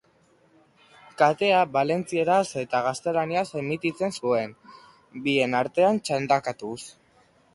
[1.21, 4.57] Katea valentzieraz eta gaztelaniaz emititzen zuen,
[5.29, 6.79] bien artean txandakatuz.